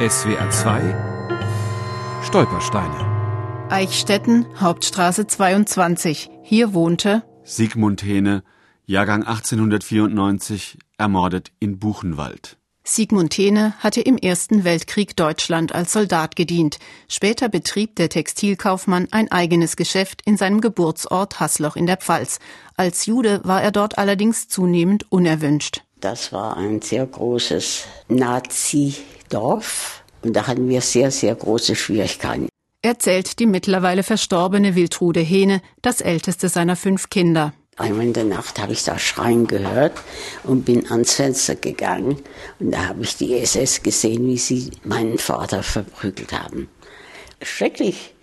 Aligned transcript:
SWR 0.00 0.48
2 0.48 2.22
Stolpersteine 2.22 3.66
Eichstätten, 3.68 4.46
Hauptstraße 4.60 5.26
22. 5.26 6.30
Hier 6.44 6.72
wohnte 6.72 7.24
Sigmund 7.42 8.04
Hähne, 8.04 8.44
Jahrgang 8.86 9.24
1894, 9.24 10.78
ermordet 10.98 11.50
in 11.58 11.80
Buchenwald. 11.80 12.58
Sigmund 12.84 13.34
Hähne 13.34 13.74
hatte 13.80 14.00
im 14.00 14.16
Ersten 14.18 14.62
Weltkrieg 14.62 15.16
Deutschland 15.16 15.74
als 15.74 15.94
Soldat 15.94 16.36
gedient. 16.36 16.78
Später 17.08 17.48
betrieb 17.48 17.96
der 17.96 18.08
Textilkaufmann 18.08 19.08
ein 19.10 19.32
eigenes 19.32 19.74
Geschäft 19.74 20.22
in 20.24 20.36
seinem 20.36 20.60
Geburtsort 20.60 21.40
Hasloch 21.40 21.74
in 21.74 21.86
der 21.86 21.96
Pfalz. 21.96 22.38
Als 22.76 23.06
Jude 23.06 23.40
war 23.42 23.64
er 23.64 23.72
dort 23.72 23.98
allerdings 23.98 24.46
zunehmend 24.46 25.10
unerwünscht. 25.10 25.82
Das 26.00 26.32
war 26.32 26.56
ein 26.56 26.82
sehr 26.82 27.04
großes 27.04 27.84
Nazi-Dorf 29.28 30.04
und 30.22 30.34
da 30.34 30.46
hatten 30.46 30.68
wir 30.68 30.80
sehr, 30.80 31.10
sehr 31.10 31.34
große 31.34 31.76
Schwierigkeiten. 31.76 32.48
Erzählt 32.82 33.38
die 33.38 33.46
mittlerweile 33.46 34.02
verstorbene 34.02 34.74
Wiltrude 34.74 35.20
Hähne, 35.20 35.60
das 35.82 36.00
älteste 36.00 36.48
seiner 36.48 36.76
fünf 36.76 37.10
Kinder. 37.10 37.52
Einmal 37.76 38.06
in 38.06 38.12
der 38.12 38.24
Nacht 38.24 38.58
habe 38.60 38.72
ich 38.72 38.82
da 38.82 38.98
schreien 38.98 39.46
gehört 39.46 39.92
und 40.42 40.64
bin 40.64 40.90
ans 40.90 41.14
Fenster 41.14 41.54
gegangen. 41.54 42.16
Und 42.58 42.72
da 42.72 42.88
habe 42.88 43.02
ich 43.02 43.16
die 43.16 43.36
SS 43.36 43.82
gesehen, 43.82 44.26
wie 44.26 44.38
sie 44.38 44.70
meinen 44.82 45.18
Vater 45.18 45.62
verprügelt 45.62 46.32
haben. 46.32 46.68
Schrecklich. 47.40 48.14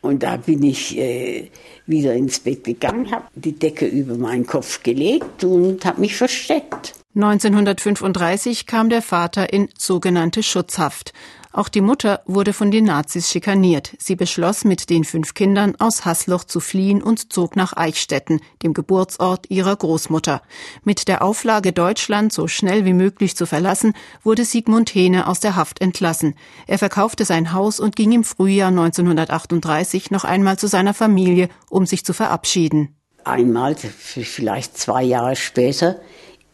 Und 0.00 0.22
da 0.22 0.36
bin 0.36 0.62
ich 0.62 0.96
äh, 0.96 1.50
wieder 1.86 2.14
ins 2.14 2.38
Bett 2.38 2.62
gegangen, 2.62 3.10
habe 3.10 3.26
die 3.34 3.58
Decke 3.58 3.86
über 3.86 4.16
meinen 4.16 4.46
Kopf 4.46 4.82
gelegt 4.82 5.42
und 5.42 5.84
habe 5.84 6.00
mich 6.00 6.14
versteckt. 6.14 6.94
1935 7.16 8.66
kam 8.66 8.88
der 8.88 9.00
Vater 9.00 9.52
in 9.52 9.68
sogenannte 9.78 10.42
Schutzhaft. 10.42 11.12
Auch 11.52 11.68
die 11.68 11.82
Mutter 11.82 12.20
wurde 12.26 12.52
von 12.52 12.72
den 12.72 12.86
Nazis 12.86 13.30
schikaniert. 13.30 13.92
Sie 14.00 14.16
beschloss, 14.16 14.64
mit 14.64 14.90
den 14.90 15.04
fünf 15.04 15.34
Kindern 15.34 15.76
aus 15.78 16.04
Hasloch 16.04 16.42
zu 16.42 16.58
fliehen 16.58 17.00
und 17.00 17.32
zog 17.32 17.54
nach 17.54 17.76
Eichstätten, 17.76 18.40
dem 18.64 18.74
Geburtsort 18.74 19.48
ihrer 19.50 19.76
Großmutter. 19.76 20.42
Mit 20.82 21.06
der 21.06 21.22
Auflage, 21.22 21.72
Deutschland 21.72 22.32
so 22.32 22.48
schnell 22.48 22.84
wie 22.84 22.92
möglich 22.92 23.36
zu 23.36 23.46
verlassen, 23.46 23.92
wurde 24.24 24.44
Sigmund 24.44 24.92
Hähne 24.92 25.28
aus 25.28 25.38
der 25.38 25.54
Haft 25.54 25.80
entlassen. 25.80 26.34
Er 26.66 26.78
verkaufte 26.78 27.24
sein 27.24 27.52
Haus 27.52 27.78
und 27.78 27.94
ging 27.94 28.10
im 28.10 28.24
Frühjahr 28.24 28.70
1938 28.70 30.10
noch 30.10 30.24
einmal 30.24 30.58
zu 30.58 30.66
seiner 30.66 30.94
Familie, 30.94 31.48
um 31.70 31.86
sich 31.86 32.04
zu 32.04 32.12
verabschieden. 32.12 32.96
Einmal, 33.22 33.76
vielleicht 33.76 34.76
zwei 34.76 35.04
Jahre 35.04 35.36
später, 35.36 36.00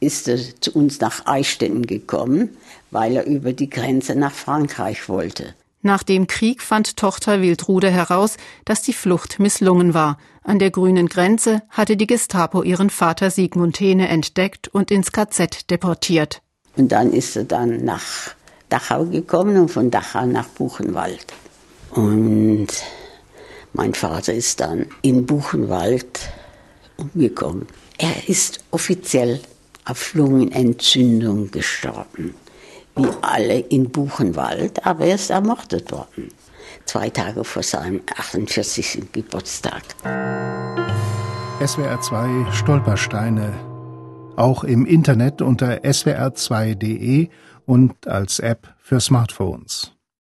ist 0.00 0.28
er 0.28 0.38
zu 0.60 0.72
uns 0.72 1.00
nach 1.00 1.26
Eichstätten 1.26 1.86
gekommen, 1.86 2.56
weil 2.90 3.16
er 3.16 3.26
über 3.26 3.52
die 3.52 3.70
Grenze 3.70 4.14
nach 4.14 4.32
Frankreich 4.32 5.08
wollte. 5.08 5.54
Nach 5.82 6.02
dem 6.02 6.26
Krieg 6.26 6.60
fand 6.60 6.96
Tochter 6.96 7.40
Wildrude 7.40 7.90
heraus, 7.90 8.36
dass 8.66 8.82
die 8.82 8.92
Flucht 8.92 9.38
misslungen 9.38 9.94
war. 9.94 10.18
An 10.42 10.58
der 10.58 10.70
grünen 10.70 11.08
Grenze 11.08 11.62
hatte 11.70 11.96
die 11.96 12.06
Gestapo 12.06 12.62
ihren 12.62 12.90
Vater 12.90 13.30
Sigmund 13.30 13.80
Hähne 13.80 14.08
entdeckt 14.08 14.68
und 14.68 14.90
ins 14.90 15.12
KZ 15.12 15.70
deportiert. 15.70 16.42
Und 16.76 16.92
dann 16.92 17.12
ist 17.12 17.36
er 17.36 17.44
dann 17.44 17.84
nach 17.84 18.34
Dachau 18.68 19.06
gekommen 19.06 19.56
und 19.56 19.70
von 19.70 19.90
Dachau 19.90 20.26
nach 20.26 20.48
Buchenwald. 20.48 21.26
Und 21.92 22.68
mein 23.72 23.94
Vater 23.94 24.34
ist 24.34 24.60
dann 24.60 24.86
in 25.02 25.26
Buchenwald 25.26 26.30
umgekommen. 26.96 27.66
Er 27.98 28.28
ist 28.28 28.60
offiziell 28.70 29.40
Lungenentzündung 30.14 31.50
gestorben, 31.50 32.34
wie 32.96 33.08
alle 33.22 33.60
in 33.60 33.90
Buchenwald, 33.90 34.84
aber 34.86 35.06
er 35.06 35.14
ist 35.14 35.30
ermordet 35.30 35.90
worden, 35.92 36.28
zwei 36.84 37.10
Tage 37.10 37.44
vor 37.44 37.62
seinem 37.62 38.02
48. 38.16 39.12
Geburtstag. 39.12 39.82
SWR 41.64 42.00
2 42.00 42.52
Stolpersteine, 42.52 43.52
auch 44.36 44.64
im 44.64 44.86
Internet 44.86 45.42
unter 45.42 45.84
swr2.de 45.84 47.28
und 47.66 48.08
als 48.08 48.38
App 48.38 48.74
für 48.78 49.00
Smartphones. 49.00 49.92